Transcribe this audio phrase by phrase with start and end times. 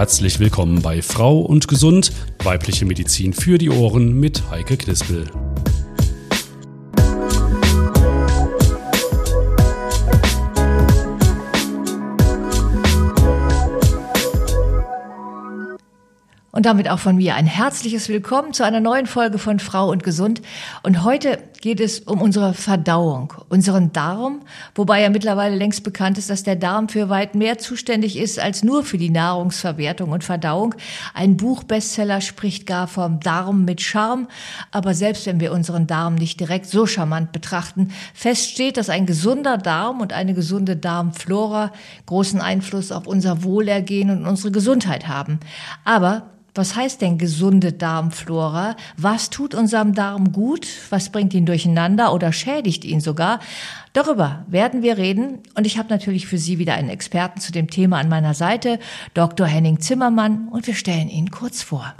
[0.00, 2.10] Herzlich willkommen bei Frau und Gesund,
[2.42, 5.26] weibliche Medizin für die Ohren mit Heike Knispel.
[16.60, 20.02] Und damit auch von mir ein herzliches Willkommen zu einer neuen Folge von Frau und
[20.02, 20.42] Gesund.
[20.82, 24.42] Und heute geht es um unsere Verdauung, unseren Darm,
[24.74, 28.62] wobei ja mittlerweile längst bekannt ist, dass der Darm für weit mehr zuständig ist als
[28.62, 30.74] nur für die Nahrungsverwertung und Verdauung.
[31.14, 34.28] Ein Buchbestseller spricht gar vom Darm mit Charme.
[34.70, 39.06] Aber selbst wenn wir unseren Darm nicht direkt so charmant betrachten, fest steht, dass ein
[39.06, 41.72] gesunder Darm und eine gesunde Darmflora
[42.04, 45.40] großen Einfluss auf unser Wohlergehen und unsere Gesundheit haben.
[45.86, 48.76] Aber was heißt denn gesunde Darmflora?
[48.96, 50.66] Was tut unserem Darm gut?
[50.90, 53.40] Was bringt ihn durcheinander oder schädigt ihn sogar?
[53.92, 57.68] Darüber werden wir reden und ich habe natürlich für Sie wieder einen Experten zu dem
[57.68, 58.78] Thema an meiner Seite,
[59.14, 59.46] Dr.
[59.46, 61.94] Henning Zimmermann, und wir stellen ihn kurz vor.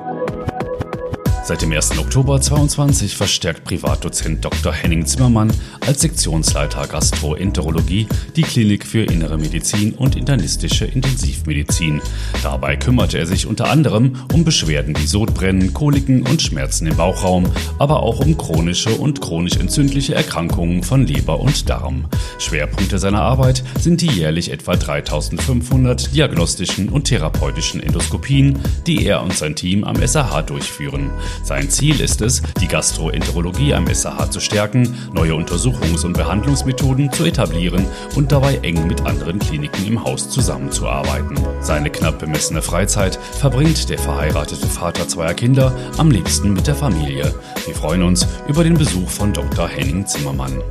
[1.42, 1.98] Seit dem 1.
[1.98, 4.72] Oktober 2022 verstärkt Privatdozent Dr.
[4.72, 5.50] Henning Zimmermann
[5.84, 12.02] als Sektionsleiter Gastroenterologie die Klinik für Innere Medizin und internistische Intensivmedizin.
[12.42, 17.46] Dabei kümmerte er sich unter anderem um Beschwerden wie Sodbrennen, Koliken und Schmerzen im Bauchraum,
[17.78, 22.04] aber auch um chronische und chronisch entzündliche Erkrankungen von Leber und Darm.
[22.38, 29.34] Schwerpunkte seiner Arbeit sind die jährlich etwa 3500 diagnostischen und therapeutischen Endoskopien, die er und
[29.34, 31.10] sein Team am SAH durchführen.
[31.42, 37.24] Sein Ziel ist es, die Gastroenterologie am SAH zu stärken, neue Untersuchungs- und Behandlungsmethoden zu
[37.24, 41.38] etablieren und dabei eng mit anderen Kliniken im Haus zusammenzuarbeiten.
[41.60, 47.34] Seine knapp bemessene Freizeit verbringt der verheiratete Vater zweier Kinder am liebsten mit der Familie.
[47.66, 49.68] Wir freuen uns über den Besuch von Dr.
[49.68, 50.62] Henning Zimmermann.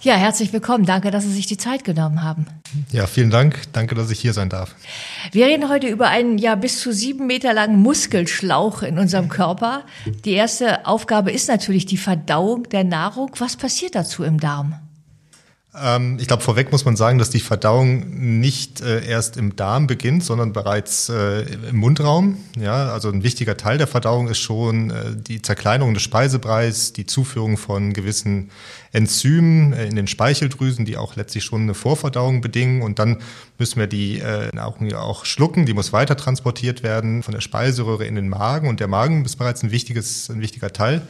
[0.00, 0.86] Ja, herzlich willkommen.
[0.86, 2.46] Danke, dass Sie sich die Zeit genommen haben.
[2.92, 3.62] Ja, vielen Dank.
[3.72, 4.76] Danke, dass ich hier sein darf.
[5.32, 9.82] Wir reden heute über einen ja bis zu sieben Meter langen Muskelschlauch in unserem Körper.
[10.24, 13.32] Die erste Aufgabe ist natürlich die Verdauung der Nahrung.
[13.38, 14.76] Was passiert dazu im Darm?
[15.80, 19.86] Ähm, ich glaube, vorweg muss man sagen, dass die Verdauung nicht äh, erst im Darm
[19.86, 22.38] beginnt, sondern bereits äh, im Mundraum.
[22.58, 27.06] Ja, also ein wichtiger Teil der Verdauung ist schon äh, die Zerkleinerung des Speisebreis, die
[27.06, 28.50] Zuführung von gewissen
[28.92, 32.82] Enzymen äh, in den Speicheldrüsen, die auch letztlich schon eine Vorverdauung bedingen.
[32.82, 33.18] Und dann
[33.58, 35.66] müssen wir die äh, Nahrung ja auch schlucken.
[35.66, 38.68] Die muss weiter transportiert werden von der Speiseröhre in den Magen.
[38.68, 41.02] Und der Magen ist bereits ein wichtiges, ein wichtiger Teil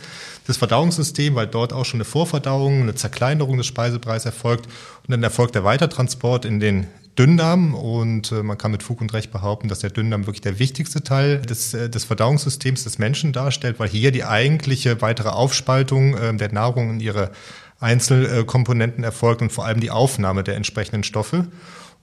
[0.46, 4.66] des Verdauungssystems, weil dort auch schon eine Vorverdauung, eine Zerkleinerung des Speisebreis erfolgt.
[4.66, 6.86] Und dann erfolgt der Weitertransport in den
[7.18, 10.60] Dünndarm und äh, man kann mit Fug und Recht behaupten, dass der Dünndarm wirklich der
[10.60, 16.16] wichtigste Teil des, äh, des Verdauungssystems des Menschen darstellt, weil hier die eigentliche weitere Aufspaltung
[16.16, 17.32] äh, der Nahrung in ihre
[17.80, 21.48] Einzelkomponenten erfolgt und vor allem die Aufnahme der entsprechenden Stoffe.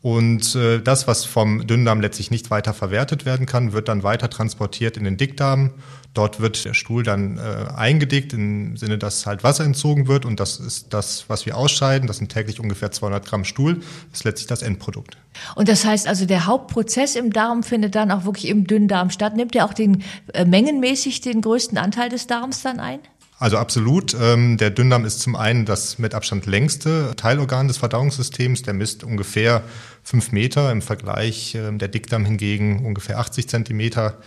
[0.06, 4.30] Und äh, das, was vom Dünndarm letztlich nicht weiter verwertet werden kann, wird dann weiter
[4.30, 5.72] transportiert in den Dickdarm.
[6.14, 10.40] Dort wird der Stuhl dann äh, eingedickt im Sinne, dass halt Wasser entzogen wird und
[10.40, 12.06] das ist das, was wir ausscheiden.
[12.06, 13.78] Das sind täglich ungefähr 200 Gramm Stuhl.
[14.12, 15.18] Das ist letztlich das Endprodukt.
[15.56, 19.36] Und das heißt also, der Hauptprozess im Darm findet dann auch wirklich im Dünndarm statt.
[19.36, 20.04] Nimmt er auch den
[20.34, 23.00] äh, mengenmäßig den größten Anteil des Darms dann ein?
[23.38, 24.16] Also absolut.
[24.20, 28.62] Ähm, der Dünndarm ist zum einen das mit Abstand längste Teilorgan des Verdauungssystems.
[28.64, 29.64] Der misst ungefähr
[30.04, 30.72] fünf Meter.
[30.72, 34.18] Im Vergleich äh, der Dickdarm hingegen ungefähr 80 Zentimeter.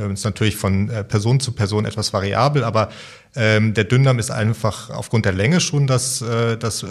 [0.00, 2.90] Ähm, ist natürlich von äh, Person zu Person etwas variabel, aber
[3.36, 6.86] ähm, der Dünndarm ist einfach aufgrund der Länge schon das, äh, das äh,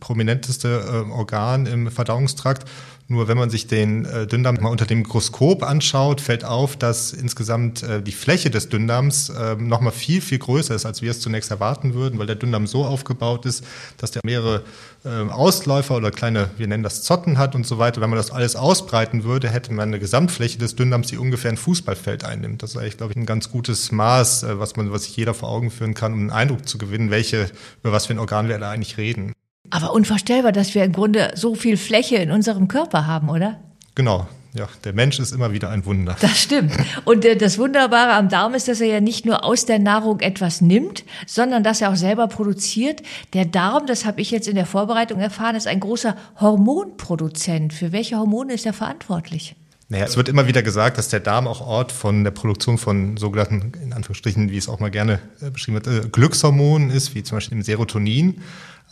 [0.00, 2.68] prominenteste äh, Organ im Verdauungstrakt.
[3.06, 7.12] Nur wenn man sich den äh, Dünndarm mal unter dem Mikroskop anschaut, fällt auf, dass
[7.12, 11.20] insgesamt äh, die Fläche des Dünndarms äh, nochmal viel, viel größer ist, als wir es
[11.20, 13.62] zunächst erwarten würden, weil der Dünndarm so aufgebaut ist,
[13.98, 14.62] dass der mehrere
[15.08, 18.00] Ausläufer oder kleine, wir nennen das Zotten hat und so weiter.
[18.00, 21.58] Wenn man das alles ausbreiten würde, hätte man eine Gesamtfläche des Dünndarms, die ungefähr ein
[21.58, 22.62] Fußballfeld einnimmt.
[22.62, 25.34] Das ist eigentlich, glaube ich, ein ganz gutes Maß, äh, was man, was sich jeder
[25.34, 27.50] vor Augen führen kann, um einen Eindruck zu gewinnen, welche,
[27.82, 29.34] über was für ein Organ wir da eigentlich reden.
[29.70, 33.60] Aber unvorstellbar, dass wir im Grunde so viel Fläche in unserem Körper haben, oder?
[33.94, 34.26] Genau.
[34.56, 36.16] Ja, der Mensch ist immer wieder ein Wunder.
[36.20, 36.72] Das stimmt.
[37.04, 40.20] Und äh, das Wunderbare am Darm ist, dass er ja nicht nur aus der Nahrung
[40.20, 43.02] etwas nimmt, sondern dass er auch selber produziert.
[43.32, 47.72] Der Darm, das habe ich jetzt in der Vorbereitung erfahren, ist ein großer Hormonproduzent.
[47.72, 49.56] Für welche Hormone ist er verantwortlich?
[49.88, 53.16] Naja, es wird immer wieder gesagt, dass der Darm auch Ort von der Produktion von
[53.16, 57.24] sogenannten, in Anführungsstrichen, wie es auch mal gerne äh, beschrieben wird, äh, Glückshormonen ist, wie
[57.24, 58.40] zum Beispiel dem Serotonin.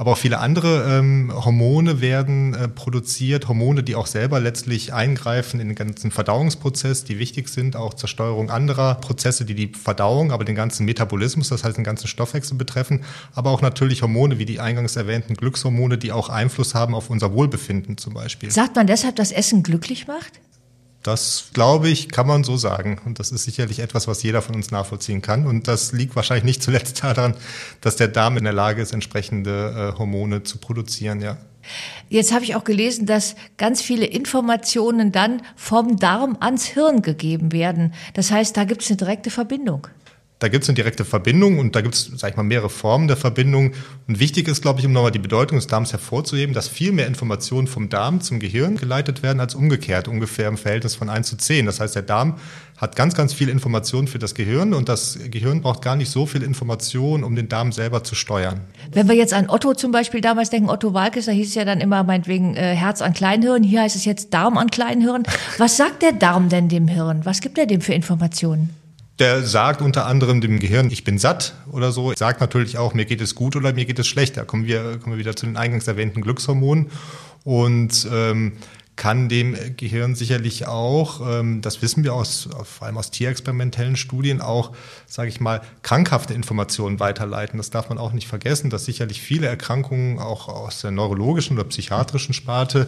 [0.02, 5.60] Aber auch viele andere ähm, Hormone werden äh, produziert, Hormone, die auch selber letztlich eingreifen
[5.60, 10.32] in den ganzen Verdauungsprozess, die wichtig sind, auch zur Steuerung anderer Prozesse, die die Verdauung,
[10.32, 13.04] aber den ganzen Metabolismus, das heißt den ganzen Stoffwechsel betreffen,
[13.36, 17.32] aber auch natürlich Hormone wie die eingangs erwähnten Glückshormone, die auch Einfluss haben auf unser
[17.32, 18.50] Wohlbefinden zum Beispiel.
[18.50, 20.40] Sagt man deshalb, dass Essen glücklich macht?
[21.02, 23.00] Das glaube ich, kann man so sagen.
[23.04, 25.46] Und das ist sicherlich etwas, was jeder von uns nachvollziehen kann.
[25.46, 27.34] Und das liegt wahrscheinlich nicht zuletzt daran,
[27.80, 31.38] dass der Darm in der Lage ist, entsprechende äh, Hormone zu produzieren, ja.
[32.08, 37.52] Jetzt habe ich auch gelesen, dass ganz viele Informationen dann vom Darm ans Hirn gegeben
[37.52, 37.94] werden.
[38.14, 39.86] Das heißt, da gibt es eine direkte Verbindung.
[40.42, 43.06] Da gibt es eine direkte Verbindung und da gibt es, sag ich mal, mehrere Formen
[43.06, 43.74] der Verbindung.
[44.08, 47.06] Und wichtig ist, glaube ich, um nochmal die Bedeutung des Darms hervorzuheben, dass viel mehr
[47.06, 51.36] Informationen vom Darm zum Gehirn geleitet werden als umgekehrt, ungefähr im Verhältnis von 1 zu
[51.36, 51.66] 10.
[51.66, 52.38] Das heißt, der Darm
[52.76, 56.26] hat ganz, ganz viel Information für das Gehirn und das Gehirn braucht gar nicht so
[56.26, 58.62] viel Information, um den Darm selber zu steuern.
[58.90, 61.64] Wenn wir jetzt an Otto zum Beispiel damals denken, Otto Walkes, da hieß es ja
[61.64, 65.22] dann immer meinetwegen äh, Herz an Kleinhirn, hier heißt es jetzt Darm an Kleinhirn.
[65.58, 67.20] Was sagt der Darm denn dem Hirn?
[67.22, 68.81] Was gibt er dem für Informationen?
[69.18, 72.14] Der sagt unter anderem dem Gehirn, ich bin satt oder so.
[72.14, 74.36] Sagt natürlich auch, mir geht es gut oder mir geht es schlecht.
[74.36, 76.90] Da kommen wir, kommen wir wieder zu den eingangs erwähnten Glückshormonen.
[77.44, 78.52] Und ähm,
[78.96, 84.40] kann dem Gehirn sicherlich auch, ähm, das wissen wir aus, vor allem aus tierexperimentellen Studien,
[84.40, 84.72] auch,
[85.06, 87.56] sage ich mal, krankhafte Informationen weiterleiten.
[87.56, 91.68] Das darf man auch nicht vergessen, dass sicherlich viele Erkrankungen auch aus der neurologischen oder
[91.68, 92.86] psychiatrischen Sparte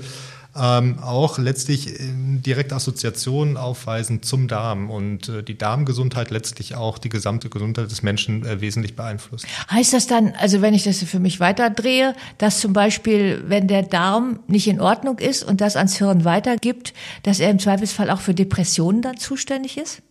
[0.57, 6.99] ähm, auch letztlich äh, direkte Assoziationen aufweisen zum Darm und äh, die Darmgesundheit letztlich auch
[6.99, 9.47] die gesamte Gesundheit des Menschen äh, wesentlich beeinflusst.
[9.71, 13.83] Heißt das dann, also wenn ich das für mich weiterdrehe, dass zum Beispiel, wenn der
[13.83, 18.21] Darm nicht in Ordnung ist und das ans Hirn weitergibt, dass er im Zweifelsfall auch
[18.21, 20.03] für Depressionen dann zuständig ist?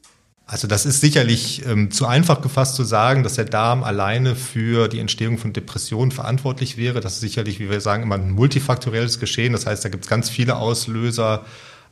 [0.45, 4.89] Also das ist sicherlich ähm, zu einfach gefasst zu sagen, dass der Darm alleine für
[4.89, 6.99] die Entstehung von Depressionen verantwortlich wäre.
[6.99, 9.53] Das ist sicherlich, wie wir sagen, immer ein multifaktorielles Geschehen.
[9.53, 11.45] Das heißt, da gibt es ganz viele Auslöser.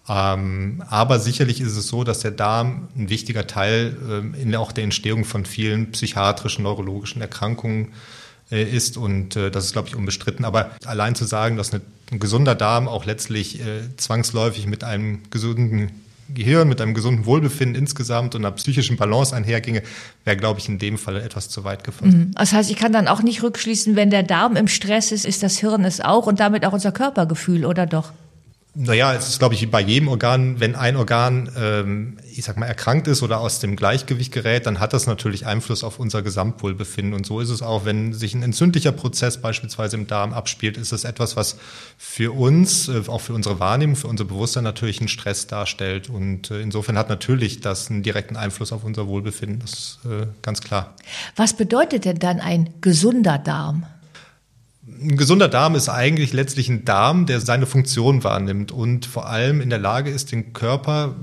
[0.09, 4.73] Ähm, aber sicherlich ist es so, dass der Darm ein wichtiger Teil ähm, in auch
[4.73, 7.93] der Entstehung von vielen psychiatrischen, neurologischen Erkrankungen
[8.51, 8.97] äh, ist.
[8.97, 10.43] Und äh, das ist, glaube ich, unbestritten.
[10.43, 11.81] Aber allein zu sagen, dass eine,
[12.11, 15.91] ein gesunder Darm auch letztlich äh, zwangsläufig mit einem gesunden
[16.33, 19.83] Gehirn, mit einem gesunden Wohlbefinden insgesamt und einer psychischen Balance einherginge,
[20.23, 22.11] wäre, glaube ich, in dem Fall etwas zu weit gefasst.
[22.11, 22.31] Mhm.
[22.35, 25.43] Das heißt, ich kann dann auch nicht rückschließen, wenn der Darm im Stress ist, ist
[25.43, 28.11] das Hirn es auch und damit auch unser Körpergefühl, oder doch?
[28.73, 32.55] Naja, es ist, glaube ich, wie bei jedem Organ, wenn ein Organ, ähm, ich sag
[32.55, 36.21] mal, erkrankt ist oder aus dem Gleichgewicht gerät, dann hat das natürlich Einfluss auf unser
[36.21, 37.13] Gesamtwohlbefinden.
[37.13, 40.93] Und so ist es auch, wenn sich ein entzündlicher Prozess beispielsweise im Darm abspielt, ist
[40.93, 41.57] es etwas, was
[41.97, 46.09] für uns, äh, auch für unsere Wahrnehmung, für unser Bewusstsein natürlich einen Stress darstellt.
[46.09, 49.59] Und äh, insofern hat natürlich das einen direkten Einfluss auf unser Wohlbefinden.
[49.59, 50.95] Das ist äh, ganz klar.
[51.35, 53.85] Was bedeutet denn dann ein gesunder Darm?
[55.01, 59.61] Ein gesunder Darm ist eigentlich letztlich ein Darm, der seine Funktion wahrnimmt und vor allem
[59.61, 61.15] in der Lage ist, den Körper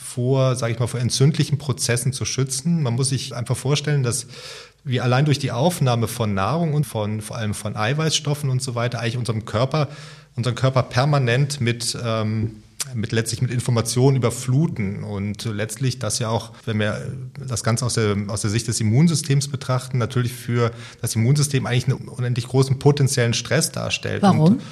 [0.00, 2.82] vor, sage ich mal, vor entzündlichen Prozessen zu schützen.
[2.82, 4.26] Man muss sich einfach vorstellen, dass
[4.82, 8.74] wir allein durch die Aufnahme von Nahrung und von vor allem von Eiweißstoffen und so
[8.74, 9.88] weiter eigentlich unserem Körper,
[10.36, 12.62] unseren Körper permanent mit ähm,
[12.94, 17.00] mit letztlich mit Informationen überfluten und letztlich das ja auch, wenn wir
[17.38, 21.88] das Ganze aus der, aus der Sicht des Immunsystems betrachten, natürlich für das Immunsystem eigentlich
[21.88, 24.22] einen unendlich großen potenziellen Stress darstellt.
[24.22, 24.40] Warum?
[24.40, 24.62] Und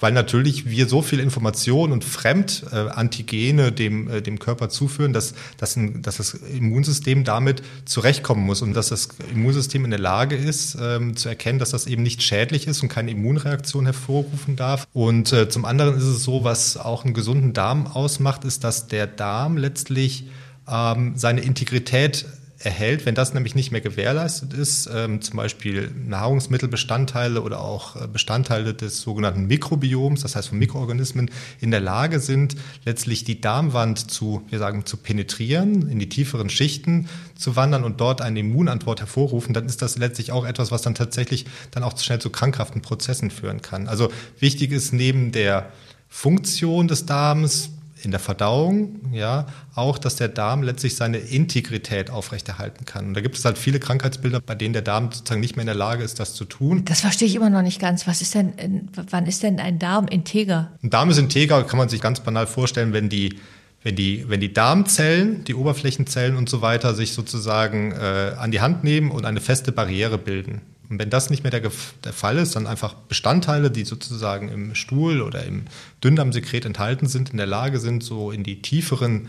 [0.00, 5.76] weil natürlich wir so viel Information und Fremdantigene dem, äh, dem Körper zuführen, dass, dass,
[5.76, 10.76] ein, dass das Immunsystem damit zurechtkommen muss und dass das Immunsystem in der Lage ist,
[10.80, 14.86] ähm, zu erkennen, dass das eben nicht schädlich ist und keine Immunreaktion hervorrufen darf.
[14.92, 18.88] Und äh, zum anderen ist es so, was auch einen gesunden Darm ausmacht, ist, dass
[18.88, 20.26] der Darm letztlich
[20.68, 22.26] ähm, seine Integrität
[22.58, 28.08] erhält, wenn das nämlich nicht mehr gewährleistet ist, ähm, zum Beispiel Nahrungsmittelbestandteile oder auch äh,
[28.08, 34.10] Bestandteile des sogenannten Mikrobioms, das heißt von Mikroorganismen, in der Lage sind, letztlich die Darmwand
[34.10, 39.00] zu, wir sagen, zu penetrieren, in die tieferen Schichten zu wandern und dort eine Immunantwort
[39.00, 42.80] hervorrufen, dann ist das letztlich auch etwas, was dann tatsächlich dann auch schnell zu krankhaften
[42.80, 43.86] Prozessen führen kann.
[43.86, 44.10] Also
[44.40, 45.70] wichtig ist neben der
[46.08, 47.70] Funktion des Darms,
[48.02, 53.08] in der Verdauung, ja, auch, dass der Darm letztlich seine Integrität aufrechterhalten kann.
[53.08, 55.68] Und da gibt es halt viele Krankheitsbilder, bei denen der Darm sozusagen nicht mehr in
[55.68, 56.84] der Lage ist, das zu tun.
[56.84, 58.06] Das verstehe ich immer noch nicht ganz.
[58.06, 60.72] Was ist denn, wann ist denn ein Darm integer?
[60.82, 63.38] Ein Darm ist integer, kann man sich ganz banal vorstellen, wenn die
[63.82, 68.60] wenn die, wenn die Darmzellen, die Oberflächenzellen und so weiter sich sozusagen äh, an die
[68.60, 70.60] Hand nehmen und eine feste Barriere bilden.
[70.88, 71.62] Und wenn das nicht mehr der,
[72.04, 75.64] der, Fall ist, dann einfach Bestandteile, die sozusagen im Stuhl oder im
[76.02, 79.28] Dünndarmsekret enthalten sind, in der Lage sind, so in die tieferen,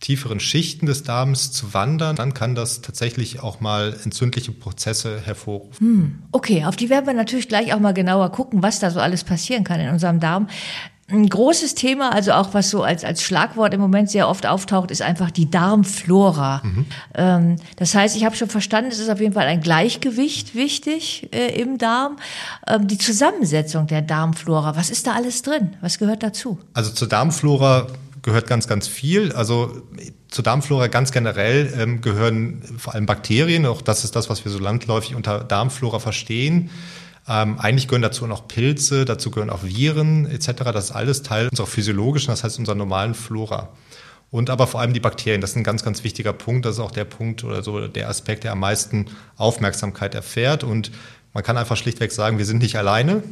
[0.00, 5.86] tieferen Schichten des Darms zu wandern, dann kann das tatsächlich auch mal entzündliche Prozesse hervorrufen.
[5.86, 9.00] Hm, okay, auf die werden wir natürlich gleich auch mal genauer gucken, was da so
[9.00, 10.48] alles passieren kann in unserem Darm.
[11.10, 14.90] Ein großes Thema, also auch was so als, als Schlagwort im Moment sehr oft auftaucht,
[14.90, 16.60] ist einfach die Darmflora.
[16.62, 16.86] Mhm.
[17.14, 21.30] Ähm, das heißt, ich habe schon verstanden, es ist auf jeden Fall ein Gleichgewicht wichtig
[21.32, 22.16] äh, im Darm.
[22.66, 25.76] Ähm, die Zusammensetzung der Darmflora, was ist da alles drin?
[25.80, 26.58] Was gehört dazu?
[26.74, 27.86] Also zur Darmflora
[28.20, 29.32] gehört ganz, ganz viel.
[29.32, 29.80] Also
[30.28, 34.52] zur Darmflora ganz generell ähm, gehören vor allem Bakterien, auch das ist das, was wir
[34.52, 36.68] so landläufig unter Darmflora verstehen.
[37.28, 40.64] Ähm, eigentlich gehören dazu noch Pilze, dazu gehören auch Viren etc.
[40.72, 43.68] Das ist alles Teil unserer physiologischen, das heißt unserer normalen Flora.
[44.30, 46.66] Und aber vor allem die Bakterien, das ist ein ganz, ganz wichtiger Punkt.
[46.66, 49.06] Das ist auch der Punkt oder so der Aspekt, der am meisten
[49.36, 50.64] Aufmerksamkeit erfährt.
[50.64, 50.90] Und
[51.32, 53.22] man kann einfach schlichtweg sagen, wir sind nicht alleine.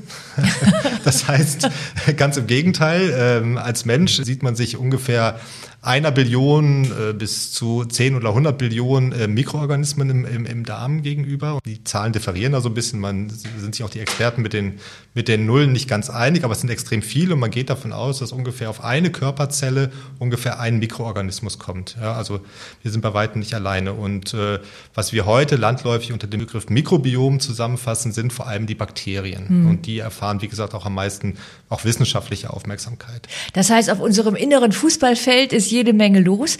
[1.04, 1.68] das heißt,
[2.16, 5.40] ganz im Gegenteil, ähm, als Mensch sieht man sich ungefähr
[5.86, 11.02] einer Billion äh, bis zu 10 oder 100 Billionen äh, Mikroorganismen im, im, im Darm
[11.02, 11.60] gegenüber.
[11.64, 12.98] Die Zahlen differieren da so ein bisschen.
[12.98, 14.80] Man sind sich auch die Experten mit den,
[15.14, 17.92] mit den Nullen nicht ganz einig, aber es sind extrem viele und man geht davon
[17.92, 21.96] aus, dass ungefähr auf eine Körperzelle ungefähr ein Mikroorganismus kommt.
[22.00, 22.40] Ja, also
[22.82, 23.92] wir sind bei weitem nicht alleine.
[23.92, 24.58] Und äh,
[24.92, 29.62] was wir heute landläufig unter dem Begriff Mikrobiom zusammenfassen, sind vor allem die Bakterien.
[29.62, 29.70] Mhm.
[29.70, 31.36] Und die erfahren, wie gesagt, auch am meisten
[31.68, 33.28] auch wissenschaftliche Aufmerksamkeit.
[33.52, 36.58] Das heißt, auf unserem inneren Fußballfeld ist jede Menge los.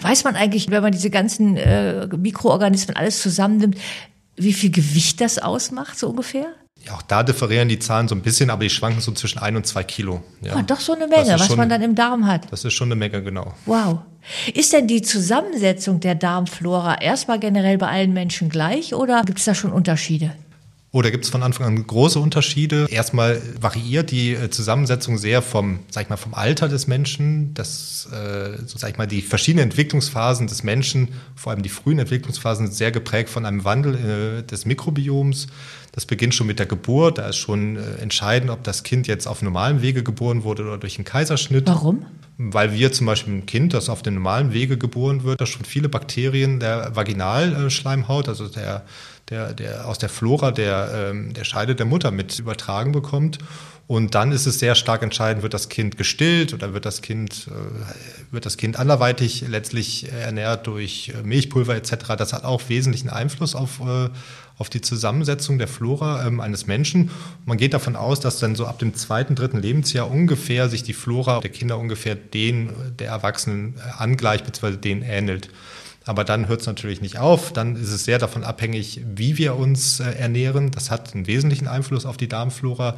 [0.00, 3.76] Weiß man eigentlich, wenn man diese ganzen äh, Mikroorganismen alles zusammennimmt,
[4.36, 6.46] wie viel Gewicht das ausmacht, so ungefähr?
[6.84, 9.56] Ja, auch da differieren die Zahlen so ein bisschen, aber die schwanken so zwischen ein
[9.56, 10.22] und zwei Kilo.
[10.40, 10.54] Ja.
[10.54, 12.50] Ah, doch so eine Menge, was schon, man dann im Darm hat.
[12.52, 13.54] Das ist schon eine Menge, genau.
[13.66, 13.98] Wow.
[14.54, 19.44] Ist denn die Zusammensetzung der Darmflora erstmal generell bei allen Menschen gleich oder gibt es
[19.44, 20.32] da schon Unterschiede?
[20.98, 22.88] Oder gibt es von Anfang an große Unterschiede?
[22.90, 27.54] Erstmal variiert die äh, Zusammensetzung sehr vom, sag ich mal, vom Alter des Menschen.
[27.54, 32.00] Das, äh, so sag ich mal, die verschiedenen Entwicklungsphasen des Menschen, vor allem die frühen
[32.00, 35.46] Entwicklungsphasen, sind sehr geprägt von einem Wandel äh, des Mikrobioms.
[35.98, 37.18] Das beginnt schon mit der Geburt.
[37.18, 40.78] Da ist schon äh, entscheidend, ob das Kind jetzt auf normalem Wege geboren wurde oder
[40.78, 41.66] durch einen Kaiserschnitt.
[41.66, 42.06] Warum?
[42.36, 45.64] Weil wir zum Beispiel ein Kind, das auf dem normalen Wege geboren wird, da schon
[45.64, 48.84] viele Bakterien der Vaginalschleimhaut, also der
[49.30, 53.38] der, der aus der Flora der, ähm, der Scheide der Mutter mit übertragen bekommt.
[53.86, 57.48] Und dann ist es sehr stark entscheidend, wird das Kind gestillt oder wird das Kind,
[57.48, 62.16] äh, wird das Kind anderweitig letztlich ernährt durch äh, Milchpulver etc.
[62.18, 64.10] Das hat auch wesentlichen Einfluss auf, äh,
[64.58, 67.10] auf die Zusammensetzung der Flora ähm, eines Menschen.
[67.46, 70.92] Man geht davon aus, dass dann so ab dem zweiten, dritten Lebensjahr ungefähr sich die
[70.92, 74.76] Flora der Kinder ungefähr den der Erwachsenen angleicht bzw.
[74.76, 75.48] denen ähnelt.
[76.04, 77.52] Aber dann hört es natürlich nicht auf.
[77.52, 80.70] Dann ist es sehr davon abhängig, wie wir uns äh, ernähren.
[80.70, 82.96] Das hat einen wesentlichen Einfluss auf die Darmflora.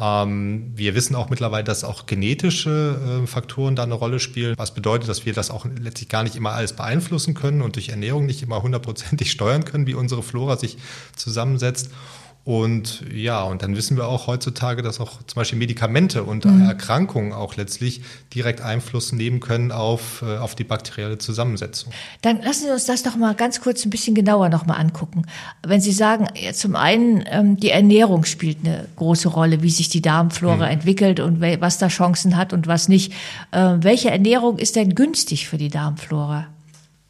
[0.00, 4.72] Ähm, wir wissen auch mittlerweile, dass auch genetische äh, Faktoren da eine Rolle spielen, was
[4.72, 8.26] bedeutet, dass wir das auch letztlich gar nicht immer alles beeinflussen können und durch Ernährung
[8.26, 10.78] nicht immer hundertprozentig steuern können, wie unsere Flora sich
[11.16, 11.90] zusammensetzt.
[12.48, 16.62] Und ja, und dann wissen wir auch heutzutage, dass auch zum Beispiel Medikamente und mhm.
[16.62, 18.00] Erkrankungen auch letztlich
[18.34, 21.92] direkt Einfluss nehmen können auf, äh, auf die bakterielle Zusammensetzung.
[22.22, 25.26] Dann lassen Sie uns das doch mal ganz kurz ein bisschen genauer nochmal angucken.
[25.62, 30.00] Wenn Sie sagen, zum einen, ähm, die Ernährung spielt eine große Rolle, wie sich die
[30.00, 30.72] Darmflora mhm.
[30.72, 33.12] entwickelt und was da Chancen hat und was nicht.
[33.50, 36.46] Äh, welche Ernährung ist denn günstig für die Darmflora?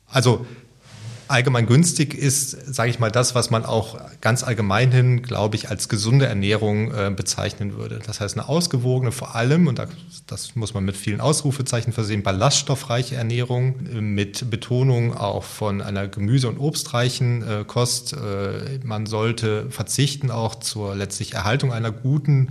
[0.08, 0.44] Also
[1.28, 5.68] allgemein günstig ist, sage ich mal, das, was man auch ganz allgemein hin, glaube ich,
[5.68, 8.00] als gesunde Ernährung äh, bezeichnen würde.
[8.04, 9.80] Das heißt, eine ausgewogene, vor allem, und
[10.26, 16.08] das muss man mit vielen Ausrufezeichen versehen, ballaststoffreiche Ernährung äh, mit Betonung auch von einer
[16.08, 18.14] gemüse- und obstreichen äh, Kost.
[18.14, 22.48] Äh, man sollte verzichten auch zur letztlich Erhaltung einer guten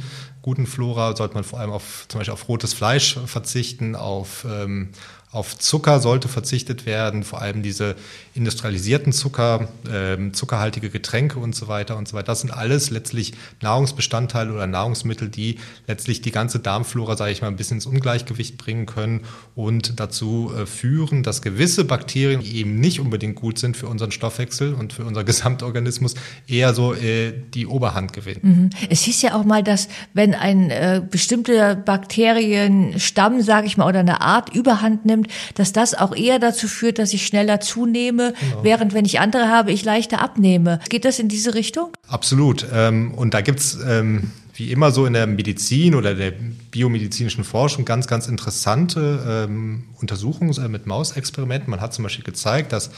[0.47, 4.91] guten Flora sollte man vor allem auf zum Beispiel auf rotes Fleisch verzichten, auf ähm,
[5.29, 7.95] auf Zucker sollte verzichtet werden, vor allem diese
[8.33, 12.27] industrialisierten Zucker, äh, zuckerhaltige Getränke und so weiter und so weiter.
[12.27, 17.49] Das sind alles letztlich Nahrungsbestandteile oder Nahrungsmittel, die letztlich die ganze Darmflora, sage ich mal,
[17.49, 19.21] ein bisschen ins Ungleichgewicht bringen können
[19.53, 24.11] und dazu äh, führen, dass gewisse Bakterien, die eben nicht unbedingt gut sind für unseren
[24.11, 26.13] Stoffwechsel und für unseren Gesamtorganismus,
[26.47, 28.39] eher so äh, die Oberhand gewinnen.
[28.43, 28.69] Mhm.
[28.89, 33.99] Es hieß ja auch mal, dass wenn ein äh, bestimmter Bakterienstamm, sage ich mal, oder
[33.99, 38.33] eine Art Überhand nimmt, zunimmt, dass das auch eher dazu führt, dass ich schneller zunehme,
[38.39, 38.63] genau.
[38.63, 40.79] während wenn ich andere habe, ich leichter abnehme.
[40.89, 41.91] Geht das in diese Richtung?
[42.07, 42.65] Absolut.
[42.73, 46.33] Ähm, und da gibt's ähm, wie immer so in der Medizin oder der
[46.71, 51.69] biomedizinischen Forschung ganz, ganz interessante ähm, Untersuchungen äh, mit Mausexperimenten.
[51.69, 52.89] Man hat zum Beispiel gezeigt, dass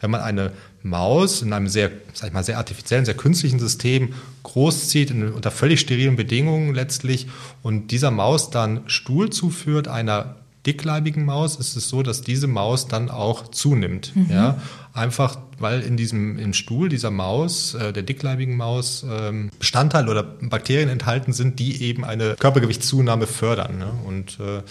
[0.00, 0.52] wenn man eine
[0.84, 5.50] Maus in einem sehr, sag ich mal, sehr artifiziellen, sehr künstlichen System großzieht, in, unter
[5.50, 7.26] völlig sterilen Bedingungen letztlich,
[7.62, 10.36] und dieser Maus dann Stuhl zuführt, einer
[10.68, 14.14] dickleibigen Maus ist es so, dass diese Maus dann auch zunimmt.
[14.14, 14.26] Mhm.
[14.30, 14.60] Ja?
[14.92, 20.22] Einfach weil in diesem im Stuhl dieser Maus, äh, der dickleibigen Maus, ähm, Bestandteile oder
[20.22, 23.78] Bakterien enthalten sind, die eben eine Körpergewichtszunahme fördern.
[23.78, 23.90] Ne?
[24.06, 24.62] Und äh,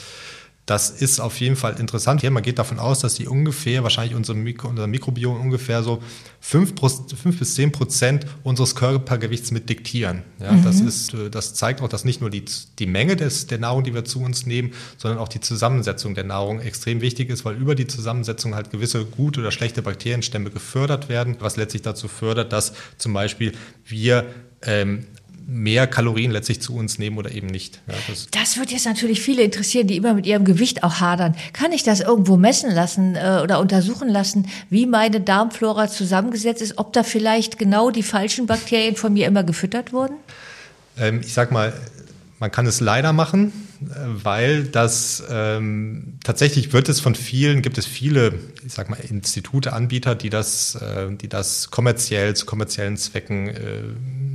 [0.67, 2.19] Das ist auf jeden Fall interessant.
[2.19, 6.03] Hier, man geht davon aus, dass die ungefähr, wahrscheinlich unser, Mikro, unser Mikrobiom ungefähr so
[6.41, 10.23] fünf, fünf bis zehn Prozent unseres Körpergewichts mit diktieren.
[10.41, 10.65] Ja, mhm.
[10.65, 12.43] das, ist, äh, das zeigt auch, dass nicht nur die,
[12.79, 16.25] die Menge des, der Nahrung, die wir zu uns nehmen, sondern auch die Zusammensetzung der
[16.25, 21.07] Nahrung extrem wichtig ist, weil über die Zusammensetzung halt gewisse gute oder schlechte Bakterienstämme gefördert
[21.07, 23.53] werden, was letztlich dazu fördert, dass zum Beispiel
[23.85, 24.25] wir
[24.63, 25.05] ähm,
[25.47, 27.81] mehr Kalorien letztlich zu uns nehmen oder eben nicht.
[27.87, 31.35] Ja, das, das, wird jetzt natürlich viele interessieren, die immer mit ihrem Gewicht auch hadern.
[31.53, 36.77] Kann ich das irgendwo messen lassen äh, oder untersuchen lassen, wie meine Darmflora zusammengesetzt ist,
[36.77, 40.15] ob da vielleicht genau die falschen Bakterien von mir immer gefüttert wurden?
[40.97, 41.73] Ähm, ich sag mal,
[42.39, 47.85] man kann es leider machen, weil das ähm, tatsächlich wird es von vielen, gibt es
[47.85, 48.33] viele,
[48.65, 53.83] ich sag mal, Institute, Anbieter, die das, äh, die das kommerziell zu kommerziellen Zwecken äh,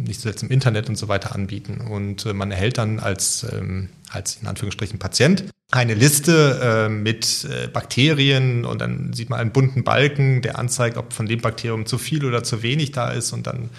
[0.05, 1.81] nicht zuletzt im Internet und so weiter anbieten.
[1.81, 7.45] Und äh, man erhält dann als, ähm, als in Anführungsstrichen Patient eine Liste äh, mit
[7.45, 11.87] äh, Bakterien und dann sieht man einen bunten Balken, der anzeigt, ob von dem Bakterium
[11.87, 13.71] zu viel oder zu wenig da ist und dann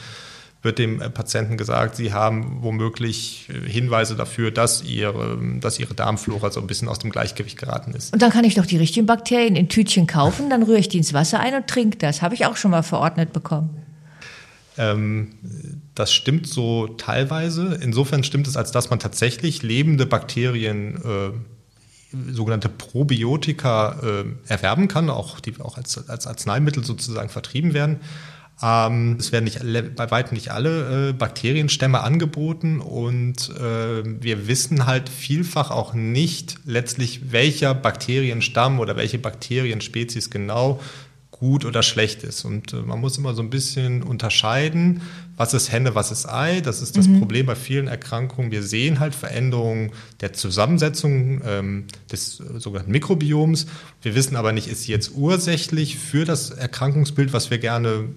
[0.64, 6.62] wird dem Patienten gesagt, sie haben womöglich Hinweise dafür, dass ihre, dass ihre Darmflora so
[6.62, 8.14] ein bisschen aus dem Gleichgewicht geraten ist.
[8.14, 10.98] Und dann kann ich doch die richtigen Bakterien in Tütchen kaufen, dann rühre ich die
[10.98, 12.22] ins Wasser ein und trinke das.
[12.22, 13.78] Habe ich auch schon mal verordnet bekommen.
[14.78, 15.34] Ähm,
[15.96, 17.80] das stimmt so teilweise.
[17.82, 25.10] Insofern stimmt es, als dass man tatsächlich lebende Bakterien, äh, sogenannte Probiotika, äh, erwerben kann,
[25.10, 28.00] auch die auch als, als Arzneimittel sozusagen vertrieben werden.
[28.62, 29.60] Ähm, es werden nicht,
[29.96, 36.60] bei weitem nicht alle äh, Bakterienstämme angeboten und äh, wir wissen halt vielfach auch nicht
[36.66, 40.80] letztlich, welcher Bakterienstamm oder welche Bakterienspezies genau
[41.32, 42.46] gut oder schlecht ist.
[42.46, 45.02] Und äh, man muss immer so ein bisschen unterscheiden,
[45.36, 46.62] was ist Henne, was ist Ei.
[46.62, 47.20] Das ist das mhm.
[47.20, 48.52] Problem bei vielen Erkrankungen.
[48.52, 53.66] Wir sehen halt Veränderungen der Zusammensetzung ähm, des äh, sogenannten Mikrobioms.
[54.02, 58.10] Wir wissen aber nicht, ist sie jetzt ursächlich für das Erkrankungsbild, was wir gerne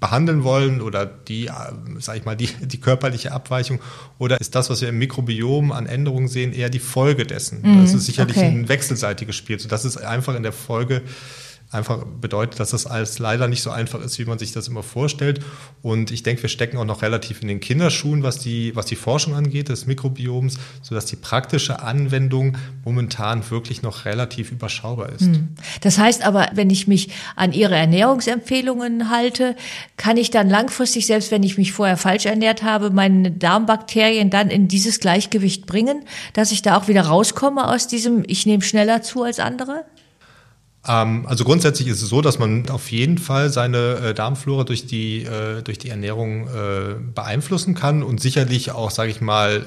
[0.00, 1.52] behandeln wollen oder die, äh,
[1.98, 3.80] sag ich mal, die, die körperliche Abweichung
[4.18, 7.60] oder ist das, was wir im Mikrobiom an Änderungen sehen, eher die Folge dessen?
[7.62, 8.46] Mhm, das ist sicherlich okay.
[8.46, 9.58] ein wechselseitiges Spiel.
[9.58, 11.02] So, das ist einfach in der Folge
[11.70, 14.82] einfach bedeutet, dass das alles leider nicht so einfach ist, wie man sich das immer
[14.82, 15.40] vorstellt.
[15.82, 18.96] Und ich denke, wir stecken auch noch relativ in den Kinderschuhen, was die, was die
[18.96, 25.22] Forschung angeht, des Mikrobioms, sodass die praktische Anwendung momentan wirklich noch relativ überschaubar ist.
[25.22, 25.48] Hm.
[25.82, 29.54] Das heißt aber, wenn ich mich an Ihre Ernährungsempfehlungen halte,
[29.98, 34.48] kann ich dann langfristig, selbst wenn ich mich vorher falsch ernährt habe, meine Darmbakterien dann
[34.48, 39.02] in dieses Gleichgewicht bringen, dass ich da auch wieder rauskomme aus diesem, ich nehme schneller
[39.02, 39.84] zu als andere?
[40.86, 44.86] Ähm, also grundsätzlich ist es so, dass man auf jeden Fall seine äh, Darmflora durch
[44.86, 49.66] die, äh, durch die Ernährung äh, beeinflussen kann und sicherlich auch, sage ich mal,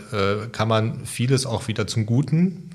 [0.52, 2.70] kann man vieles auch wieder zum Guten,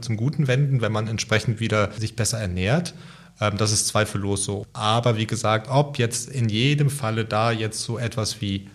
[0.00, 2.94] zum Guten wenden, wenn man entsprechend wieder sich besser ernährt.
[3.40, 4.66] Ähm, das ist zweifellos so.
[4.72, 8.68] Aber wie gesagt, ob jetzt in jedem Falle da jetzt so etwas wie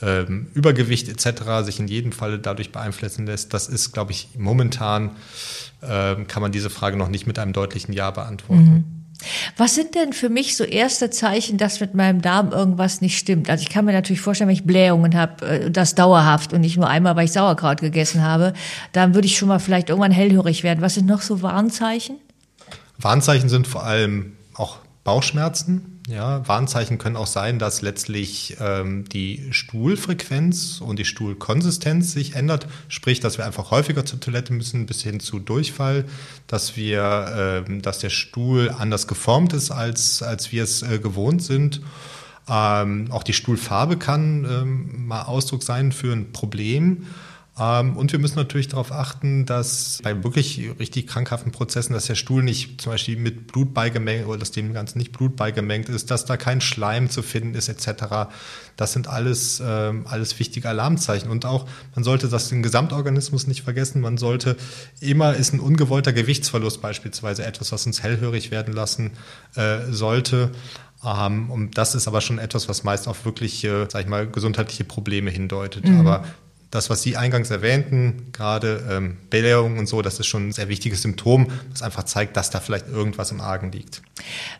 [0.00, 1.64] ähm, Übergewicht etc.
[1.64, 5.10] sich in jedem Falle dadurch beeinflussen lässt, das ist, glaube ich, momentan
[5.82, 8.62] kann man diese Frage noch nicht mit einem deutlichen Ja beantworten.
[8.62, 8.84] Mhm.
[9.56, 13.48] Was sind denn für mich so erste Zeichen, dass mit meinem Darm irgendwas nicht stimmt?
[13.50, 16.76] Also ich kann mir natürlich vorstellen, wenn ich Blähungen habe, äh, das dauerhaft und nicht
[16.76, 18.52] nur einmal, weil ich Sauerkraut gegessen habe,
[18.92, 20.80] dann würde ich schon mal vielleicht irgendwann hellhörig werden.
[20.80, 22.16] Was sind noch so Warnzeichen?
[22.98, 29.48] Warnzeichen sind vor allem auch Bauchschmerzen, ja, Warnzeichen können auch sein, dass letztlich ähm, die
[29.52, 35.02] Stuhlfrequenz und die Stuhlkonsistenz sich ändert, sprich, dass wir einfach häufiger zur Toilette müssen, bis
[35.02, 36.04] hin zu Durchfall,
[36.48, 41.42] dass wir, ähm, dass der Stuhl anders geformt ist, als, als wir es äh, gewohnt
[41.42, 41.80] sind.
[42.48, 47.06] Ähm, auch die Stuhlfarbe kann ähm, mal Ausdruck sein für ein Problem.
[47.58, 52.14] Ähm, und wir müssen natürlich darauf achten, dass bei wirklich richtig krankhaften Prozessen, dass der
[52.14, 56.10] Stuhl nicht zum Beispiel mit Blut beigemengt oder dass dem Ganzen nicht Blut beigemengt ist,
[56.10, 58.30] dass da kein Schleim zu finden ist etc.
[58.76, 61.30] Das sind alles, ähm, alles wichtige Alarmzeichen.
[61.30, 64.00] Und auch, man sollte das den Gesamtorganismus nicht vergessen.
[64.00, 64.56] Man sollte
[65.00, 69.10] immer, ist ein ungewollter Gewichtsverlust beispielsweise etwas, was uns hellhörig werden lassen
[69.56, 70.52] äh, sollte.
[71.02, 74.06] Um, ähm, und das ist aber schon etwas, was meist auf wirklich, äh, sag ich
[74.06, 75.88] mal, gesundheitliche Probleme hindeutet.
[75.88, 75.98] Mhm.
[75.98, 76.24] Aber
[76.72, 80.68] das, was Sie eingangs erwähnten, gerade ähm, Blähung und so, das ist schon ein sehr
[80.68, 84.00] wichtiges Symptom, das einfach zeigt, dass da vielleicht irgendwas im Argen liegt.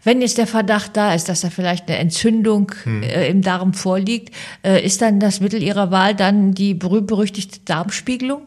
[0.05, 3.03] Wenn jetzt der Verdacht da ist, dass da vielleicht eine Entzündung hm.
[3.03, 8.43] äh, im Darm vorliegt, äh, ist dann das Mittel Ihrer Wahl dann die berühmt-berüchtigte Darmspiegelung?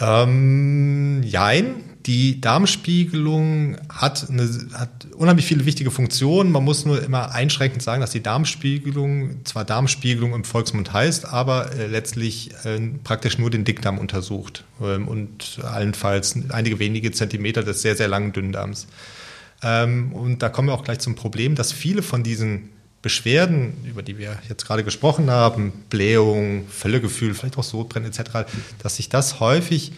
[0.00, 1.76] Ähm, jein.
[2.06, 6.52] Die Darmspiegelung hat, eine, hat unheimlich viele wichtige Funktionen.
[6.52, 11.72] Man muss nur immer einschränkend sagen, dass die Darmspiegelung zwar Darmspiegelung im Volksmund heißt, aber
[11.72, 17.80] äh, letztlich äh, praktisch nur den Dickdarm untersucht ähm, und allenfalls einige wenige Zentimeter des
[17.80, 18.86] sehr, sehr langen Dünndarms.
[19.62, 22.68] Ähm, und da kommen wir auch gleich zum Problem, dass viele von diesen
[23.04, 28.50] Beschwerden, über die wir jetzt gerade gesprochen haben, Blähung, Völlegefühl, vielleicht auch Sodbrennen etc.,
[28.82, 29.92] dass sich das häufig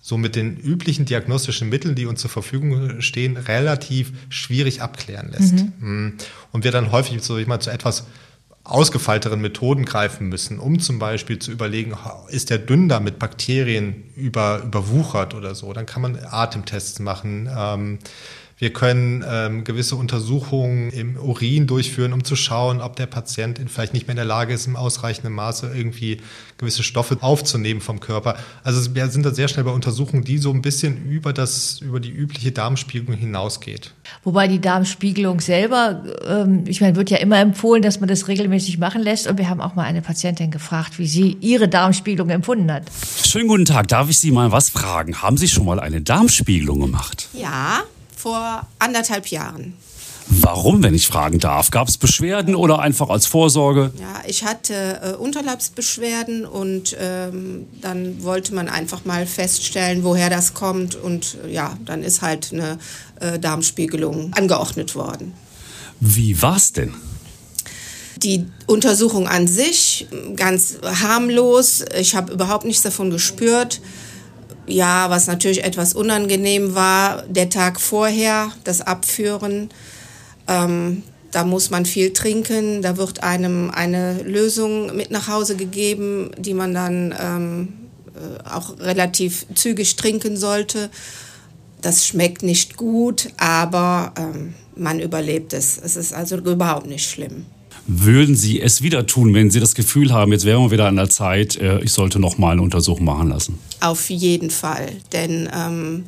[0.00, 5.54] so mit den üblichen diagnostischen Mitteln, die uns zur Verfügung stehen, relativ schwierig abklären lässt.
[5.54, 5.72] Mhm.
[5.80, 6.12] mhm.
[6.52, 8.04] Und wir dann häufig so ich mal, zu etwas
[8.62, 11.94] ausgefeilteren Methoden greifen müssen, um zum Beispiel zu überlegen,
[12.28, 15.72] ist der Dünndarm mit Bakterien über, überwuchert oder so.
[15.72, 17.50] Dann kann man Atemtests machen.
[17.52, 17.98] Ähm,
[18.62, 23.92] wir können ähm, gewisse Untersuchungen im Urin durchführen, um zu schauen, ob der Patient vielleicht
[23.92, 26.20] nicht mehr in der Lage ist, im ausreichenden Maße irgendwie
[26.58, 28.36] gewisse Stoffe aufzunehmen vom Körper.
[28.62, 31.98] Also wir sind da sehr schnell bei Untersuchungen, die so ein bisschen über das, über
[31.98, 33.94] die übliche Darmspiegelung hinausgeht.
[34.22, 38.78] Wobei die Darmspiegelung selber, ähm, ich meine, wird ja immer empfohlen, dass man das regelmäßig
[38.78, 39.26] machen lässt.
[39.26, 42.84] Und wir haben auch mal eine Patientin gefragt, wie sie ihre Darmspiegelung empfunden hat.
[43.24, 43.88] Schönen guten Tag.
[43.88, 45.20] Darf ich Sie mal was fragen?
[45.20, 47.28] Haben Sie schon mal eine Darmspiegelung gemacht?
[47.32, 47.82] Ja,
[48.22, 49.74] vor anderthalb Jahren.
[50.28, 51.70] Warum, wenn ich fragen darf?
[51.70, 53.92] Gab es Beschwerden oder einfach als Vorsorge?
[54.00, 60.54] Ja, ich hatte äh, Unterleibsbeschwerden und ähm, dann wollte man einfach mal feststellen, woher das
[60.54, 60.94] kommt.
[60.94, 62.78] Und äh, ja, dann ist halt eine
[63.20, 65.34] äh, Darmspiegelung angeordnet worden.
[65.98, 66.94] Wie war's denn?
[68.18, 70.06] Die Untersuchung an sich
[70.36, 71.84] ganz harmlos.
[71.98, 73.80] Ich habe überhaupt nichts davon gespürt.
[74.66, 79.70] Ja, was natürlich etwas unangenehm war, der Tag vorher, das Abführen.
[80.46, 86.30] Ähm, da muss man viel trinken, da wird einem eine Lösung mit nach Hause gegeben,
[86.38, 87.68] die man dann ähm,
[88.14, 90.90] äh, auch relativ zügig trinken sollte.
[91.80, 95.78] Das schmeckt nicht gut, aber ähm, man überlebt es.
[95.82, 97.46] Es ist also überhaupt nicht schlimm.
[97.94, 100.96] Würden Sie es wieder tun, wenn Sie das Gefühl haben, jetzt wären wir wieder an
[100.96, 103.58] der Zeit, äh, ich sollte noch mal eine Untersuchung machen lassen?
[103.80, 106.04] Auf jeden Fall, denn ähm,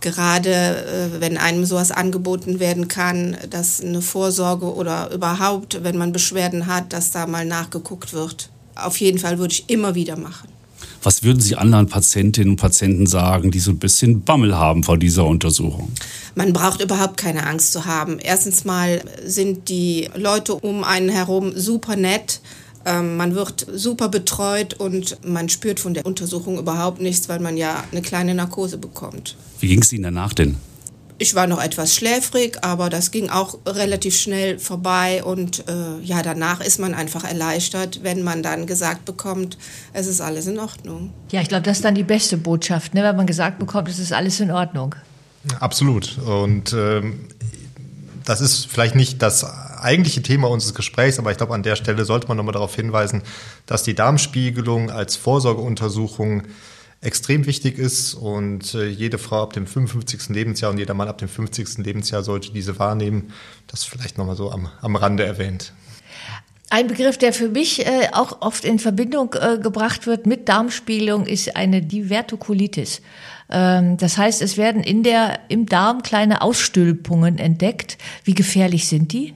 [0.00, 6.12] gerade äh, wenn einem sowas angeboten werden kann, dass eine Vorsorge oder überhaupt, wenn man
[6.12, 8.48] Beschwerden hat, dass da mal nachgeguckt wird.
[8.74, 10.48] Auf jeden Fall würde ich immer wieder machen.
[11.02, 14.98] Was würden Sie anderen Patientinnen und Patienten sagen, die so ein bisschen Bammel haben vor
[14.98, 15.92] dieser Untersuchung?
[16.34, 18.18] Man braucht überhaupt keine Angst zu haben.
[18.18, 22.40] Erstens mal sind die Leute um einen herum super nett.
[22.84, 27.56] Ähm, man wird super betreut und man spürt von der Untersuchung überhaupt nichts, weil man
[27.56, 29.36] ja eine kleine Narkose bekommt.
[29.60, 30.56] Wie ging es Ihnen danach denn?
[31.18, 36.22] Ich war noch etwas schläfrig, aber das ging auch relativ schnell vorbei und äh, ja,
[36.22, 39.56] danach ist man einfach erleichtert, wenn man dann gesagt bekommt,
[39.94, 41.14] es ist alles in Ordnung.
[41.32, 43.02] Ja, ich glaube, das ist dann die beste Botschaft, ne?
[43.02, 44.94] wenn man gesagt bekommt, es ist alles in Ordnung.
[45.58, 46.18] Absolut.
[46.18, 47.28] Und ähm,
[48.24, 52.04] das ist vielleicht nicht das eigentliche Thema unseres Gesprächs, aber ich glaube, an der Stelle
[52.04, 53.22] sollte man nochmal darauf hinweisen,
[53.66, 56.42] dass die Darmspiegelung als Vorsorgeuntersuchung
[57.00, 60.30] extrem wichtig ist und äh, jede Frau ab dem 55.
[60.30, 61.78] Lebensjahr und jeder Mann ab dem 50.
[61.78, 63.32] Lebensjahr sollte diese wahrnehmen.
[63.66, 65.72] Das vielleicht nochmal so am, am Rande erwähnt.
[66.68, 71.26] Ein Begriff, der für mich äh, auch oft in Verbindung äh, gebracht wird mit Darmspiegelung,
[71.26, 73.02] ist eine Divertikulitis.
[73.48, 77.98] Ähm, das heißt, es werden in der, im Darm kleine Ausstülpungen entdeckt.
[78.24, 79.35] Wie gefährlich sind die?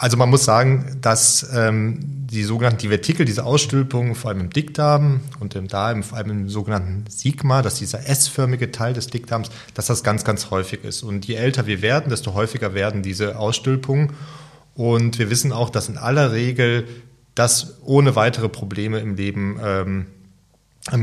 [0.00, 5.20] Also man muss sagen, dass ähm, die sogenannten Divertikel, diese Ausstülpungen, vor allem im Dickdarm
[5.40, 9.88] und im Darm, vor allem im sogenannten Sigma, dass dieser S-förmige Teil des Dickdarms, dass
[9.88, 11.02] das ganz, ganz häufig ist.
[11.02, 14.14] Und je älter wir werden, desto häufiger werden diese Ausstülpungen.
[14.74, 16.88] Und wir wissen auch, dass in aller Regel
[17.34, 20.06] das ohne weitere Probleme im Leben ähm,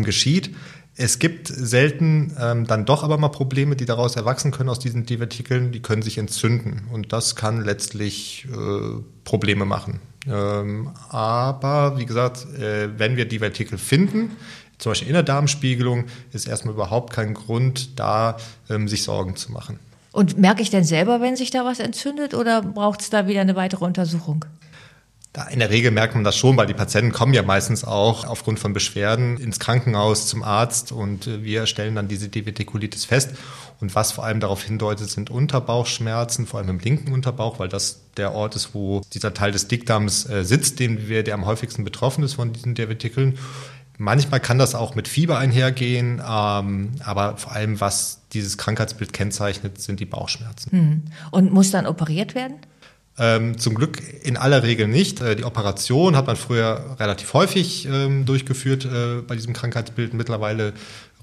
[0.03, 0.55] geschieht.
[0.99, 5.05] Es gibt selten ähm, dann doch aber mal Probleme, die daraus erwachsen können aus diesen
[5.05, 5.71] Divertikeln.
[5.71, 9.99] Die können sich entzünden und das kann letztlich äh, Probleme machen.
[10.27, 14.31] Ähm, aber wie gesagt, äh, wenn wir Divertikel finden,
[14.79, 19.51] zum Beispiel in der Darmspiegelung, ist erstmal überhaupt kein Grund da, ähm, sich Sorgen zu
[19.51, 19.79] machen.
[20.11, 23.41] Und merke ich denn selber, wenn sich da was entzündet oder braucht es da wieder
[23.41, 24.45] eine weitere Untersuchung?
[25.51, 28.59] In der Regel merkt man das schon, weil die Patienten kommen ja meistens auch aufgrund
[28.59, 33.31] von Beschwerden ins Krankenhaus zum Arzt und äh, wir stellen dann diese Divertikulitis fest.
[33.79, 38.01] Und was vor allem darauf hindeutet, sind Unterbauchschmerzen, vor allem im linken Unterbauch, weil das
[38.17, 41.83] der Ort ist, wo dieser Teil des Dickdarms äh, sitzt, den wir, der am häufigsten
[41.83, 43.37] betroffen ist von diesen Divertikeln.
[43.99, 49.81] Manchmal kann das auch mit Fieber einhergehen, ähm, aber vor allem, was dieses Krankheitsbild kennzeichnet,
[49.81, 50.71] sind die Bauchschmerzen.
[50.71, 51.03] Hm.
[51.31, 52.55] Und muss dann operiert werden?
[53.19, 55.21] Ähm, zum Glück in aller Regel nicht.
[55.21, 60.13] Äh, die Operation hat man früher relativ häufig ähm, durchgeführt äh, bei diesem Krankheitsbild.
[60.13, 60.73] Mittlerweile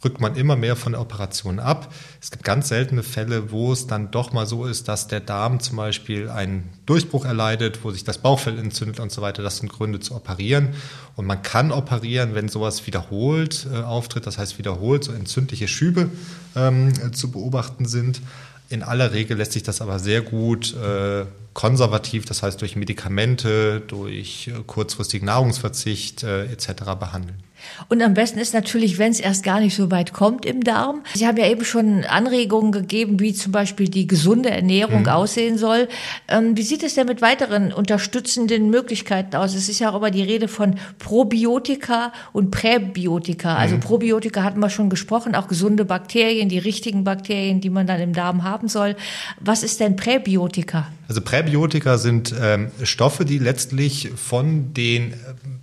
[0.05, 1.93] rückt man immer mehr von der Operation ab.
[2.21, 5.61] Es gibt ganz seltene Fälle, wo es dann doch mal so ist, dass der Darm
[5.61, 9.43] zum Beispiel einen Durchbruch erleidet, wo sich das Bauchfell entzündet und so weiter.
[9.43, 10.71] Das sind Gründe zu operieren.
[11.17, 16.11] Und man kann operieren, wenn sowas wiederholt äh, auftritt, das heißt wiederholt so entzündliche Schübe
[16.55, 18.21] ähm, zu beobachten sind.
[18.69, 23.81] In aller Regel lässt sich das aber sehr gut äh, konservativ, das heißt durch Medikamente,
[23.87, 26.85] durch äh, kurzfristigen Nahrungsverzicht äh, etc.
[26.99, 27.45] behandeln.
[27.88, 31.03] Und am besten ist natürlich, wenn es erst gar nicht so weit kommt im Darm.
[31.14, 35.09] Sie haben ja eben schon Anregungen gegeben, wie zum Beispiel die gesunde Ernährung mhm.
[35.09, 35.88] aussehen soll.
[36.29, 39.55] Ähm, wie sieht es denn mit weiteren unterstützenden Möglichkeiten aus?
[39.55, 43.57] Es ist ja auch immer die Rede von Probiotika und Präbiotika.
[43.57, 43.81] Also mhm.
[43.81, 48.12] Probiotika hatten wir schon gesprochen, auch gesunde Bakterien, die richtigen Bakterien, die man dann im
[48.12, 48.97] Darm haben soll.
[49.40, 50.88] Was ist denn Präbiotika?
[51.09, 55.17] Also Präbiotika sind ähm, Stoffe, die letztlich von den äh,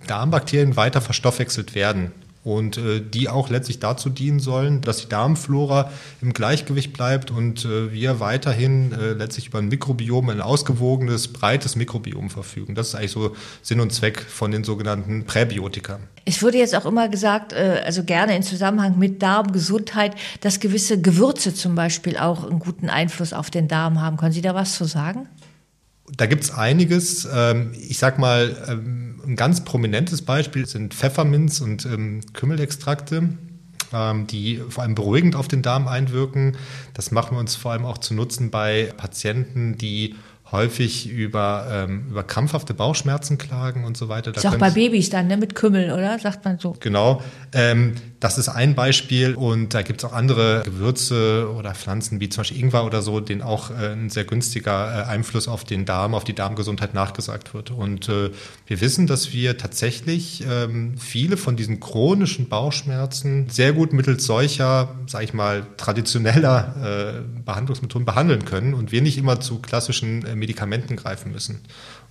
[0.06, 2.12] Darmbakterien weiter verstoffwechselt werden
[2.44, 7.64] und äh, die auch letztlich dazu dienen sollen, dass die Darmflora im Gleichgewicht bleibt und
[7.64, 12.74] äh, wir weiterhin äh, letztlich über ein Mikrobiom, ein ausgewogenes, breites Mikrobiom verfügen.
[12.74, 16.00] Das ist eigentlich so Sinn und Zweck von den sogenannten Präbiotika.
[16.24, 21.00] Es wurde jetzt auch immer gesagt, äh, also gerne in Zusammenhang mit Darmgesundheit, dass gewisse
[21.00, 24.16] Gewürze zum Beispiel auch einen guten Einfluss auf den Darm haben.
[24.16, 25.28] Können Sie da was zu sagen?
[26.16, 27.26] Da gibt es einiges.
[27.32, 33.30] Ähm, ich sag mal, ähm, ein ganz prominentes Beispiel sind Pfefferminz und ähm, Kümmelextrakte
[34.30, 36.56] die vor allem beruhigend auf den Darm einwirken.
[36.94, 40.14] Das machen wir uns vor allem auch zu nutzen bei Patienten, die
[40.52, 44.32] häufig über, ähm, über krampfhafte Bauchschmerzen klagen und so weiter.
[44.32, 46.18] Da ist auch bei Babys dann, ne, mit Kümmel, oder?
[46.18, 46.76] Sagt man so.
[46.78, 47.22] Genau.
[47.52, 52.28] Ähm, das ist ein Beispiel und da gibt es auch andere Gewürze oder Pflanzen, wie
[52.28, 55.86] zum Beispiel Ingwer oder so, denen auch äh, ein sehr günstiger äh, Einfluss auf den
[55.86, 57.72] Darm, auf die Darmgesundheit nachgesagt wird.
[57.72, 58.30] Und äh,
[58.66, 64.94] wir wissen, dass wir tatsächlich ähm, viele von diesen chronischen Bauchschmerzen sehr gut mittels solcher,
[65.08, 71.32] sage ich mal, traditioneller Behandlungsmethoden behandeln können und wir nicht immer zu klassischen Medikamenten greifen
[71.32, 71.60] müssen.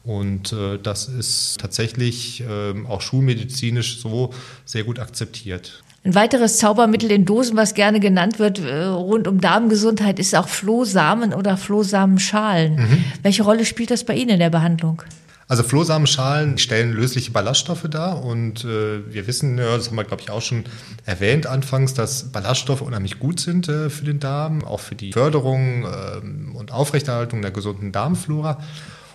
[0.04, 4.34] Und äh, das ist tatsächlich äh, auch schulmedizinisch so
[4.66, 5.84] sehr gut akzeptiert.
[6.04, 10.48] Ein weiteres Zaubermittel in Dosen, was gerne genannt wird äh, rund um Darmgesundheit, ist auch
[10.48, 12.76] Flohsamen oder Flohsamenschalen.
[12.76, 13.04] Mhm.
[13.22, 15.04] Welche Rolle spielt das bei Ihnen in der Behandlung?
[15.48, 20.24] Also Flohsamenschalen stellen lösliche Ballaststoffe dar und äh, wir wissen, ja, das haben wir glaube
[20.24, 20.64] ich auch schon
[21.06, 25.84] erwähnt anfangs, dass Ballaststoffe unheimlich gut sind äh, für den Darm, auch für die Förderung
[25.84, 28.60] äh, und Aufrechterhaltung der gesunden Darmflora.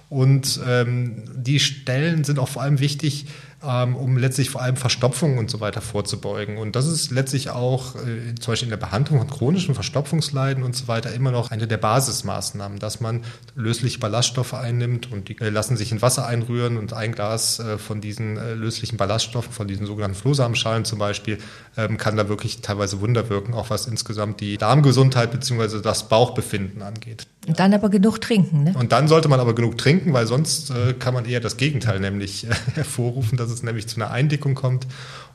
[0.08, 3.26] Und ähm, die Stellen sind auch vor allem wichtig,
[3.66, 6.58] ähm, um letztlich vor allem Verstopfungen und so weiter vorzubeugen.
[6.58, 10.76] Und das ist letztlich auch äh, zum Beispiel in der Behandlung von chronischen Verstopfungsleiden und
[10.76, 13.24] so weiter immer noch eine der Basismaßnahmen, dass man
[13.54, 17.78] lösliche Ballaststoffe einnimmt und die äh, lassen sich in Wasser einrühren und ein Glas äh,
[17.78, 21.38] von diesen äh, löslichen Ballaststoffen, von diesen sogenannten Flohsamenschalen zum Beispiel,
[21.76, 25.80] ähm, kann da wirklich teilweise Wunder wirken, auch was insgesamt die Darmgesundheit bzw.
[25.82, 27.26] das Bauchbefinden angeht.
[27.46, 28.74] Und dann aber genug trinken, ne?
[28.78, 32.00] Und dann sollte man aber genug trinken, weil sonst äh, kann man eher das Gegenteil
[32.00, 34.86] nämlich äh, hervorrufen, dass es nämlich zu einer Eindickung kommt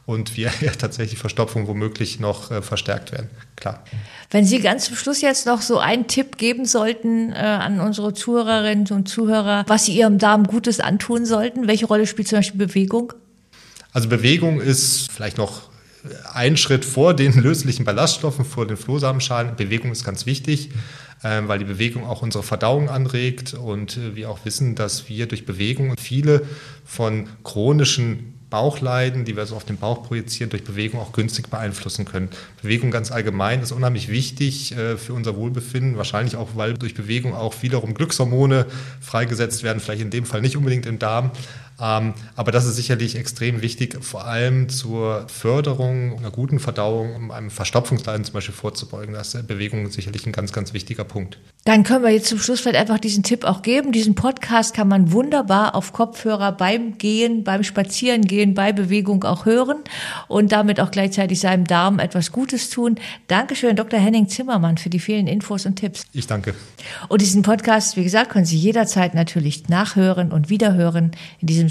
[0.06, 3.30] und wir ja tatsächlich Verstopfung womöglich noch äh, verstärkt werden.
[3.56, 3.84] Klar.
[4.30, 8.14] Wenn Sie ganz zum Schluss jetzt noch so einen Tipp geben sollten äh, an unsere
[8.14, 12.66] Zuhörerinnen und Zuhörer, was sie ihrem Darm Gutes antun sollten, welche Rolle spielt zum Beispiel
[12.66, 13.14] Bewegung?
[13.94, 15.71] Also Bewegung ist vielleicht noch
[16.34, 19.56] ein Schritt vor den löslichen Ballaststoffen, vor den Flohsamenschalen.
[19.56, 20.70] Bewegung ist ganz wichtig.
[21.24, 25.28] Ähm, weil die Bewegung auch unsere Verdauung anregt und äh, wir auch wissen, dass wir
[25.28, 26.42] durch Bewegung viele
[26.84, 32.06] von chronischen Bauchleiden, die wir so auf den Bauch projizieren, durch Bewegung auch günstig beeinflussen
[32.06, 32.30] können.
[32.62, 37.36] Bewegung ganz allgemein ist unheimlich wichtig äh, für unser Wohlbefinden, wahrscheinlich auch, weil durch Bewegung
[37.36, 38.66] auch wiederum Glückshormone
[39.00, 41.32] freigesetzt werden, vielleicht in dem Fall nicht unbedingt im Darm,
[41.82, 47.50] aber das ist sicherlich extrem wichtig, vor allem zur Förderung einer guten Verdauung, um einem
[47.50, 49.16] Verstopfungsleiden zum Beispiel vorzubeugen.
[49.16, 51.40] Da ist Bewegung sicherlich ein ganz, ganz wichtiger Punkt.
[51.64, 53.92] Dann können wir jetzt zum Schluss vielleicht einfach diesen Tipp auch geben.
[53.92, 59.78] Diesen Podcast kann man wunderbar auf Kopfhörer beim Gehen, beim Spazierengehen, bei Bewegung auch hören
[60.28, 62.96] und damit auch gleichzeitig seinem Darm etwas Gutes tun.
[63.28, 64.00] Dankeschön, Dr.
[64.00, 66.04] Henning Zimmermann, für die vielen Infos und Tipps.
[66.14, 66.54] Ich danke.
[67.10, 71.12] Und diesen Podcast, wie gesagt, können Sie jederzeit natürlich nachhören und wiederhören.
[71.40, 71.71] In diesem